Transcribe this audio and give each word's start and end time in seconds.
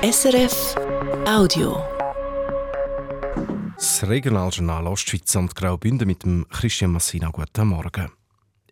SRF 0.00 0.76
Audio. 1.26 1.82
Das 3.74 4.08
Regionaljournal 4.08 4.86
Ostschweiz 4.86 5.34
und 5.34 5.56
Graubünden 5.56 6.06
mit 6.06 6.22
dem 6.22 6.46
Christian 6.50 6.92
Massina. 6.92 7.30
Guten 7.32 7.66
Morgen. 7.66 8.08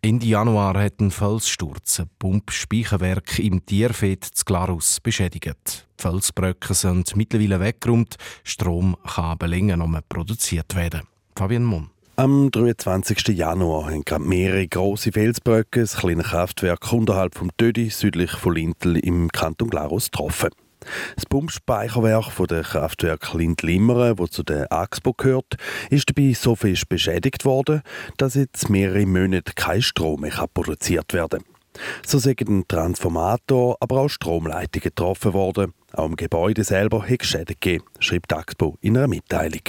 Ende 0.01 0.25
Januar 0.25 0.81
hat 0.81 1.01
ein 1.01 1.11
Felssturz 1.11 1.99
ein 1.99 2.09
Pumpspeicherwerk 2.17 3.39
im 3.39 3.65
Tierfeld 3.65 4.23
zu 4.23 4.45
Glarus 4.45 5.01
beschädigt. 5.01 5.85
Die 5.99 6.01
Felsbröcke 6.01 6.73
sind 6.73 7.13
mittlerweile 7.17 7.59
weggeräumt. 7.59 8.15
Strom 8.45 8.95
kann 9.05 9.25
aber 9.25 9.49
länger 9.49 9.75
noch 9.75 9.99
produziert 10.07 10.75
werden. 10.77 11.01
Fabian 11.35 11.65
Munn. 11.65 11.89
Am 12.15 12.49
23. 12.49 13.27
Januar 13.37 13.91
haben 13.91 14.05
gerade 14.05 14.23
mehrere 14.23 14.65
grosse 14.65 15.11
Felsbröcke 15.11 15.81
das 15.81 15.97
kleine 15.97 16.23
Kraftwerk 16.23 16.93
unterhalb 16.93 17.35
vom 17.35 17.51
Tödi 17.57 17.89
südlich 17.89 18.31
von 18.31 18.55
Lintel 18.55 18.95
im 18.95 19.27
Kanton 19.27 19.69
Glarus 19.69 20.05
getroffen. 20.05 20.51
Das 21.15 21.25
Pumpspeicherwerk 21.25 22.31
von 22.31 22.47
der 22.47 22.63
Kraftwerk 22.63 23.33
Lindlimmeren, 23.33 24.19
wo 24.19 24.27
zu 24.27 24.43
der 24.43 24.71
AXPO 24.71 25.13
gehört, 25.13 25.57
ist 25.89 26.09
dabei 26.09 26.33
so 26.33 26.55
fest 26.55 26.87
beschädigt 26.89 27.45
worden, 27.45 27.81
dass 28.17 28.35
jetzt 28.35 28.69
mehrere 28.69 29.05
Monate 29.05 29.53
kein 29.55 29.81
Strom 29.81 30.21
mehr 30.21 30.45
produziert 30.53 31.13
werden 31.13 31.43
kann. 31.43 31.57
So 32.05 32.19
sind 32.19 32.41
ein 32.41 32.67
Transformator, 32.67 33.77
aber 33.79 34.01
auch 34.01 34.09
Stromleitungen 34.09 34.83
getroffen 34.83 35.33
worden. 35.33 35.73
Auch 35.93 36.05
im 36.05 36.15
Gebäude 36.15 36.63
selber 36.63 37.07
hat 37.07 37.25
Schäden 37.25 37.55
gegeben, 37.59 37.85
schreibt 37.99 38.33
AXPO 38.33 38.77
in 38.81 38.97
einer 38.97 39.07
Mitteilung. 39.07 39.61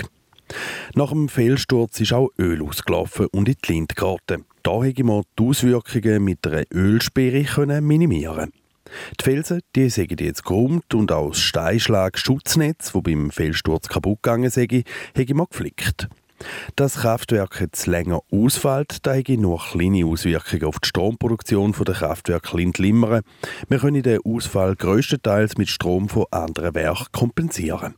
Nach 0.95 1.11
dem 1.11 1.29
Fehlsturz 1.29 2.01
ist 2.01 2.13
auch 2.13 2.31
Öl 2.39 2.63
ausgelaufen 2.63 3.27
und 3.27 3.49
in 3.49 3.57
die 3.63 3.73
Linde 3.73 3.95
geraten. 3.95 4.45
Da 4.63 4.83
hätte 4.83 5.05
man 5.05 5.23
die 5.39 5.45
Auswirkungen 5.45 6.25
mit 6.25 6.47
einer 6.47 6.65
Ölsperre 6.73 7.81
minimieren 7.83 8.53
die 9.21 9.25
Felsen 9.25 9.61
die 9.75 9.91
sind 9.91 10.21
jetzt 10.21 10.45
geräumt 10.45 10.95
und 10.95 11.13
auch 11.13 11.31
das 11.31 11.41
Steinschlag-Schutznetz, 11.41 12.93
das 12.93 13.03
beim 13.03 13.31
Felssturz 13.31 13.89
kaputt 13.89 14.23
gegangen 14.23 14.51
sei, 14.51 14.85
habe 15.17 15.35
man 15.35 15.47
geflickt. 15.51 16.09
Das 16.77 16.97
Kraftwerk 16.97 17.61
jetzt 17.61 17.87
länger 17.87 18.21
ausfällt, 18.31 18.99
da 19.07 19.15
habe 19.15 19.39
nur 19.39 19.61
kleine 19.61 20.07
Auswirkungen 20.07 20.65
auf 20.65 20.79
die 20.79 20.89
Stromproduktion 20.89 21.73
der 21.73 21.95
Kraftwerke 21.95 22.57
Lindlimmern. 22.57 23.23
Wir 23.69 23.79
können 23.79 24.03
den 24.03 24.21
Ausfall 24.25 24.77
größtenteils 24.77 25.59
mit 25.59 25.69
Strom 25.69 26.09
von 26.09 26.27
anderen 26.31 26.75
Werken 26.75 27.07
kompensieren. 27.13 27.97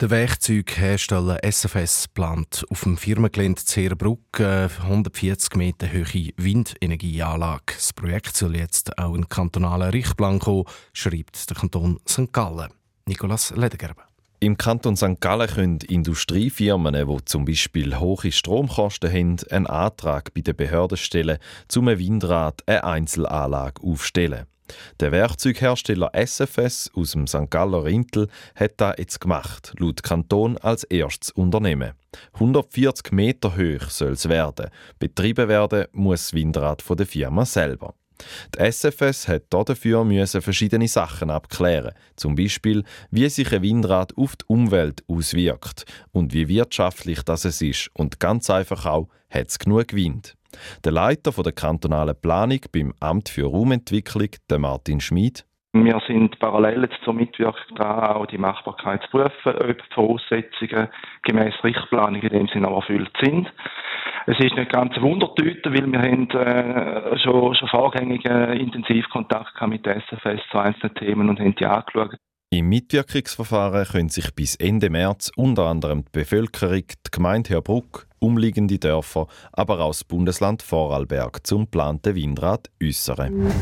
Der 0.00 0.08
Werkzeughersteller 0.08 1.44
SFS 1.44 2.08
plant 2.08 2.64
auf 2.70 2.84
dem 2.84 2.96
Firmengelände 2.96 3.62
Zeerbruck 3.62 4.40
eine 4.40 4.70
140 4.80 5.56
Meter 5.56 5.92
hohe 5.92 6.32
Windenergieanlage. 6.38 7.74
Das 7.74 7.92
Projekt 7.92 8.34
soll 8.34 8.56
jetzt 8.56 8.96
auch 8.96 9.14
in 9.14 9.28
kantonalen 9.28 9.90
Richtplan 9.90 10.38
kommen, 10.38 10.64
schreibt 10.94 11.50
der 11.50 11.54
Kanton 11.58 12.00
St. 12.08 12.32
Gallen. 12.32 12.70
Nicolas 13.04 13.50
Ledergerber. 13.54 14.04
Im 14.38 14.56
Kanton 14.56 14.96
St. 14.96 15.20
Gallen 15.20 15.48
können 15.48 15.80
Industriefirmen, 15.86 16.94
die 16.94 17.24
zum 17.26 17.44
Beispiel 17.44 18.00
hohe 18.00 18.32
Stromkosten 18.32 19.12
haben, 19.12 19.36
einen 19.50 19.66
Antrag 19.66 20.32
bei 20.32 20.40
den 20.40 20.56
Behörden 20.56 20.96
stellen, 20.96 21.36
um 21.76 21.88
ein 21.88 21.98
Windrad 21.98 22.66
eine 22.66 22.84
Einzelanlage 22.84 23.82
aufzustellen. 23.82 24.46
Der 25.00 25.12
Werkzeughersteller 25.12 26.10
SFS 26.14 26.90
aus 26.94 27.12
dem 27.12 27.26
St. 27.26 27.50
Galler 27.50 27.84
Rintel 27.84 28.28
hat 28.54 28.72
das 28.78 28.96
jetzt 28.98 29.20
gemacht, 29.20 29.74
laut 29.78 30.02
Kanton 30.02 30.56
als 30.58 30.84
erstes 30.84 31.30
Unternehmen. 31.30 31.92
140 32.34 33.12
Meter 33.12 33.56
hoch 33.56 33.88
soll 33.90 34.12
es 34.12 34.28
werden. 34.28 34.70
Betrieben 34.98 35.48
werden 35.48 35.86
muss 35.92 36.28
das 36.28 36.34
Windrad 36.34 36.82
von 36.82 36.96
der 36.96 37.06
Firma 37.06 37.44
selber. 37.44 37.94
Die 38.54 38.70
SFS 38.70 39.28
hat 39.28 39.44
dafür 39.50 40.04
müssen 40.04 40.42
verschiedene 40.42 40.88
Sachen 40.88 41.30
abklären, 41.30 41.94
zum 42.16 42.34
Beispiel, 42.34 42.84
wie 43.10 43.28
sich 43.28 43.52
ein 43.52 43.62
Windrad 43.62 44.16
auf 44.16 44.36
die 44.36 44.44
Umwelt 44.46 45.02
auswirkt 45.08 45.84
und 46.12 46.32
wie 46.32 46.48
wirtschaftlich 46.48 47.22
das 47.22 47.44
ist 47.44 47.90
und 47.94 48.20
ganz 48.20 48.50
einfach 48.50 48.86
auch, 48.86 49.08
hat 49.30 49.48
es 49.48 49.58
genug 49.58 49.94
Wind. 49.94 50.36
Der 50.84 50.92
Leiter 50.92 51.30
der 51.30 51.52
kantonalen 51.52 52.16
Planung 52.20 52.60
beim 52.72 52.92
Amt 53.00 53.28
für 53.28 53.46
Raumentwicklung, 53.46 54.30
der 54.50 54.58
Martin 54.58 55.00
Schmid, 55.00 55.44
wir 55.72 56.00
sind 56.08 56.36
parallel 56.40 56.82
jetzt 56.82 57.00
zur 57.04 57.14
Mitwirkung 57.14 57.76
dran, 57.76 58.16
auch 58.16 58.26
die 58.26 58.38
Machbarkeit 58.38 59.02
zu 59.04 59.10
prüfen, 59.10 59.54
ob 59.54 59.78
die 59.78 59.94
Voraussetzungen 59.94 60.88
gemäß 61.22 61.54
Richtplanung 61.62 62.20
in 62.22 62.28
dem 62.28 62.48
Sinne 62.48 62.66
auch 62.66 62.80
erfüllt 62.80 63.12
sind. 63.22 63.48
Es 64.26 64.36
ist 64.40 64.56
nicht 64.56 64.72
ganz 64.72 64.94
eine 64.94 65.02
Wundertüte, 65.02 65.72
weil 65.72 65.86
wir 65.92 66.00
haben 66.00 66.28
äh, 66.30 67.18
schon, 67.20 67.54
schon 67.54 67.68
vorgängig 67.68 68.24
äh, 68.28 68.58
intensiv 68.58 69.08
Kontakt 69.10 69.60
mit 69.68 69.86
der 69.86 69.98
SFS 69.98 70.40
zu 70.50 70.58
einzelnen 70.58 70.94
Themen 70.96 71.28
und 71.28 71.38
haben 71.38 71.54
die 71.54 71.66
angeschaut. 71.66 72.16
Im 72.52 72.68
Mitwirkungsverfahren 72.68 73.86
können 73.86 74.08
sich 74.08 74.34
bis 74.34 74.56
Ende 74.56 74.90
März 74.90 75.30
unter 75.36 75.66
anderem 75.66 76.04
die 76.04 76.10
Bevölkerung, 76.10 76.82
die 76.82 77.10
Gemeinde 77.12 77.50
Herbruck, 77.50 78.08
umliegende 78.18 78.80
Dörfer, 78.80 79.28
aber 79.52 79.78
auch 79.78 79.90
das 79.90 80.02
Bundesland 80.02 80.60
Vorarlberg 80.60 81.46
zum 81.46 81.66
geplanten 81.66 82.16
Windrad 82.16 82.68
äußern. 82.82 83.52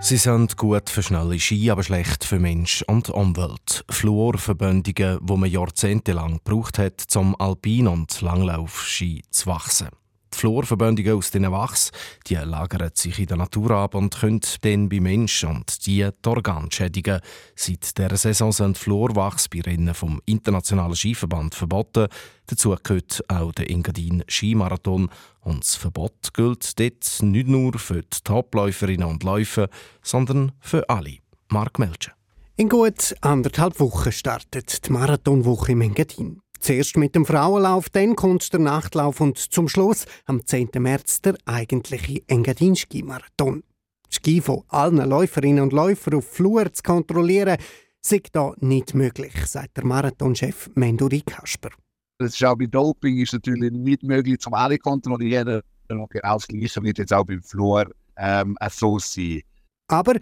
Sie 0.00 0.16
sind 0.16 0.56
gut 0.56 0.88
für 0.88 1.02
schnelle 1.02 1.38
Ski, 1.38 1.70
aber 1.70 1.82
schlecht 1.82 2.24
für 2.24 2.38
Mensch 2.38 2.82
und 2.86 3.10
Umwelt. 3.10 3.84
Fluorverbindungen, 3.90 5.18
die 5.20 5.36
man 5.36 5.50
jahrzehntelang 5.50 6.40
gebraucht 6.42 6.78
hat, 6.78 6.98
zum 6.98 7.38
Alpin- 7.38 7.88
und 7.88 8.22
Langlaufski 8.22 9.22
zu 9.30 9.48
wachsen. 9.48 9.88
Florverbindungen 10.36 11.14
aus 11.14 11.30
diesen 11.30 11.50
Wachs 11.50 11.90
die 12.26 12.34
lagern 12.34 12.90
sich 12.94 13.18
in 13.18 13.26
der 13.26 13.36
Natur 13.36 13.70
ab 13.72 13.94
und 13.94 14.18
können 14.18 14.40
dann 14.62 14.88
bei 14.88 15.00
Menschen 15.00 15.50
und 15.50 15.86
die, 15.86 16.08
die 16.24 16.28
Organe 16.28 16.68
schädigen. 16.70 17.20
Seit 17.54 17.96
dieser 17.96 18.16
Saison 18.16 18.52
sind 18.52 18.78
Florwachs 18.78 19.48
bei 19.48 19.60
Rennen 19.60 19.94
vom 19.94 20.20
Internationalen 20.26 20.96
Skiverband 20.96 21.54
verboten. 21.54 22.08
Dazu 22.46 22.76
gehört 22.82 23.24
auch 23.28 23.52
der 23.52 23.70
Engadin 23.70 24.24
Skimarathon. 24.28 25.08
Und 25.40 25.64
das 25.64 25.76
Verbot 25.76 26.34
gilt 26.34 26.78
dort 26.78 27.22
nicht 27.22 27.48
nur 27.48 27.78
für 27.78 28.02
die 28.02 28.18
Topläuferinnen 28.24 29.08
und 29.08 29.22
Läufer, 29.22 29.68
sondern 30.02 30.52
für 30.60 30.88
alle. 30.88 31.18
Mark 31.48 31.78
Melcher. 31.78 32.12
In 32.56 32.68
gut 32.68 33.14
anderthalb 33.20 33.78
Wochen 33.80 34.10
startet 34.10 34.86
die 34.86 34.92
Marathonwoche 34.92 35.72
im 35.72 35.82
Engadin. 35.82 36.40
Zuerst 36.60 36.96
mit 36.96 37.14
dem 37.14 37.26
Frauenlauf, 37.26 37.88
dann 37.90 38.16
kommt 38.16 38.52
der 38.52 38.60
Nachtlauf 38.60 39.20
und 39.20 39.38
zum 39.38 39.68
Schluss 39.68 40.06
am 40.24 40.44
10. 40.44 40.70
März 40.78 41.22
der 41.22 41.36
eigentliche 41.44 42.22
Engadin-Ski-Marathon. 42.26 43.62
Ski 44.10 44.40
von 44.40 44.62
allen 44.68 44.96
Läuferinnen 45.08 45.62
und 45.62 45.72
Läufern 45.72 46.14
auf 46.14 46.26
Flur 46.26 46.72
zu 46.72 46.82
kontrollieren, 46.82 47.58
sei 48.00 48.22
da 48.32 48.54
nicht 48.58 48.94
möglich, 48.94 49.34
sagt 49.46 49.76
der 49.76 49.84
Marathonchef 49.84 50.70
Menduri 50.74 51.22
Kasper. 51.22 51.70
Das 52.18 52.34
ist 52.34 52.44
auch 52.44 52.56
bei 52.56 52.66
Doping 52.66 53.18
ist 53.18 53.34
natürlich 53.34 53.72
nicht 53.72 54.02
möglich, 54.02 54.38
zum 54.38 54.54
alle 54.54 54.78
kontrollieren. 54.78 55.60
Genau 55.88 56.08
das 56.10 56.46
Gleiche 56.46 56.82
wird 56.82 56.98
jetzt 56.98 57.12
auch 57.12 57.24
beim 57.24 57.42
Flur 57.42 57.90
ähm, 58.16 58.56
so 58.70 58.98
sein. 58.98 59.42
Aber 59.88 60.14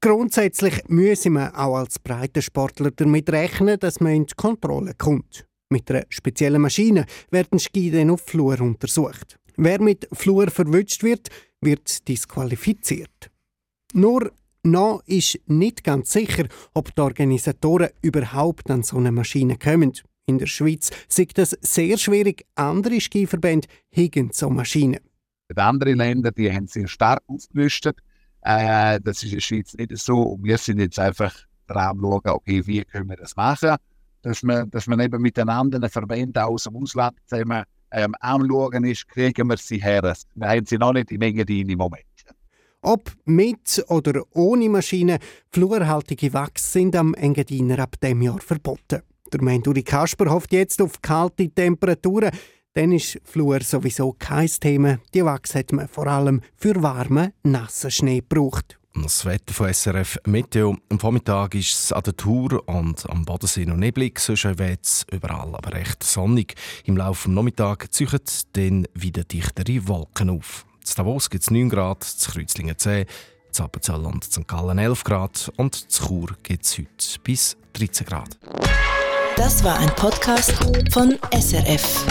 grundsätzlich 0.00 0.88
müssen 0.88 1.34
wir 1.34 1.52
auch 1.58 1.76
als 1.76 1.98
Breitensportler 1.98 2.90
damit 2.92 3.30
rechnen, 3.30 3.78
dass 3.78 4.00
man 4.00 4.12
in 4.12 4.26
die 4.26 4.34
Kontrolle 4.34 4.92
kommt. 4.96 5.44
Mit 5.72 5.88
einer 5.88 6.04
speziellen 6.08 6.60
Maschine 6.60 7.06
werden 7.30 7.60
Ski 7.60 7.92
dann 7.92 8.10
auf 8.10 8.22
Flur 8.22 8.60
untersucht. 8.60 9.38
Wer 9.56 9.80
mit 9.80 10.08
Flur 10.12 10.50
verwünscht 10.50 11.04
wird, 11.04 11.28
wird 11.60 12.08
disqualifiziert. 12.08 13.30
Nur 13.92 14.32
noch 14.64 15.00
ist 15.06 15.38
nicht 15.46 15.84
ganz 15.84 16.10
sicher, 16.10 16.46
ob 16.74 16.92
die 16.92 17.00
Organisatoren 17.00 17.90
überhaupt 18.02 18.68
an 18.68 18.82
so 18.82 18.96
eine 18.96 19.12
Maschine 19.12 19.58
kommen. 19.58 19.92
In 20.26 20.38
der 20.38 20.46
Schweiz 20.46 20.90
ist 21.16 21.38
es 21.38 21.56
sehr 21.60 21.96
schwierig, 21.98 22.46
andere 22.56 23.00
Skiverbände 23.00 23.68
haben 23.96 24.30
so 24.32 24.50
Maschinen. 24.50 24.98
Die 25.48 25.56
anderen 25.56 25.98
Länder 25.98 26.32
die 26.32 26.52
haben 26.52 26.66
sehr 26.66 26.88
stark 26.88 27.22
aufgerüstet. 27.28 27.98
Äh, 28.42 29.00
das 29.00 29.18
ist 29.18 29.24
in 29.24 29.30
der 29.30 29.40
Schweiz 29.40 29.74
nicht 29.74 29.96
so. 29.98 30.20
Und 30.20 30.42
wir 30.42 30.58
sind 30.58 30.80
jetzt 30.80 30.98
einfach 30.98 31.34
dran 31.68 31.98
schauen, 32.00 32.20
okay, 32.24 32.66
wie 32.66 32.84
können 32.84 33.08
wir 33.08 33.16
das 33.16 33.36
machen 33.36 33.76
dass 34.22 34.42
man, 34.42 34.70
dass 34.70 34.86
man 34.86 35.00
eben 35.00 35.20
mit 35.22 35.36
den 35.36 35.48
anderen 35.48 35.88
Verbänden 35.88 36.42
aus 36.42 36.64
dem 36.64 36.76
Ausland 36.76 37.16
zusammen 37.26 37.64
ähm, 37.92 38.14
anschauen 38.20 38.84
ist, 38.84 39.08
kriegen 39.08 39.48
wir 39.48 39.56
sie 39.56 39.82
her. 39.82 40.14
Wir 40.34 40.48
haben 40.48 40.66
sie 40.66 40.78
noch 40.78 40.92
nicht 40.92 41.10
in 41.10 41.22
Engadin 41.22 41.68
im 41.68 41.78
Moment. 41.78 42.04
Ob 42.82 43.12
mit 43.26 43.84
oder 43.88 44.22
ohne 44.32 44.68
Maschine, 44.70 45.18
flurhaltige 45.52 46.32
Wachs 46.32 46.72
sind 46.72 46.96
am 46.96 47.12
Engadiner 47.14 47.78
ab 47.78 47.96
dem 48.00 48.22
Jahr 48.22 48.40
verboten. 48.40 49.02
Der 49.32 49.42
Menduri 49.42 49.82
Kasper 49.82 50.30
hofft 50.30 50.52
jetzt 50.52 50.80
auf 50.80 51.02
kalte 51.02 51.50
Temperaturen. 51.50 52.30
Dann 52.72 52.92
ist 52.92 53.20
Flur 53.24 53.60
sowieso 53.60 54.14
kein 54.18 54.48
Thema. 54.48 54.98
Die 55.12 55.24
Wachs 55.24 55.54
hat 55.54 55.72
man 55.72 55.88
vor 55.88 56.06
allem 56.06 56.40
für 56.56 56.82
warmen, 56.82 57.32
nassen 57.42 57.90
Schnee 57.90 58.20
gebraucht. 58.20 58.79
Das 58.94 59.24
Wetter 59.24 59.54
von 59.54 59.72
SRF 59.72 60.18
Meteo. 60.26 60.76
Am 60.88 60.98
Vormittag 60.98 61.54
ist 61.54 61.72
es 61.72 61.92
an 61.92 62.02
der 62.02 62.16
Tour 62.16 62.68
und 62.68 63.08
am 63.08 63.24
Bodensee 63.24 63.64
noch 63.64 63.76
neblig, 63.76 64.18
sonst 64.18 64.44
weht 64.58 64.80
es 64.82 65.06
überall, 65.12 65.54
aber 65.54 65.72
recht 65.72 66.02
sonnig. 66.02 66.54
Im 66.84 66.96
Laufe 66.96 67.28
des 67.28 67.34
Nachmittags 67.34 67.90
ziehen 67.90 68.20
dann 68.52 68.88
wieder 68.94 69.22
dichtere 69.24 69.86
Wolken 69.86 70.30
auf. 70.30 70.66
In 70.86 70.94
Davos 70.96 71.30
gibt 71.30 71.44
es 71.44 71.50
9 71.50 71.68
Grad, 71.68 72.04
in 72.04 72.32
Kreuzlingen 72.32 72.76
10, 72.76 73.06
zu 73.52 73.62
Appenzell 73.62 74.04
und 74.04 74.24
St. 74.24 74.46
Gallen 74.46 74.78
11 74.78 75.04
Grad 75.04 75.52
und 75.56 75.74
zu 75.90 76.06
Chur 76.06 76.36
gibt 76.42 76.64
es 76.64 76.78
heute 76.78 77.20
bis 77.22 77.56
13 77.74 78.06
Grad. 78.06 78.38
Das 79.36 79.62
war 79.62 79.78
ein 79.78 79.90
Podcast 79.94 80.52
von 80.92 81.16
SRF. 81.32 82.06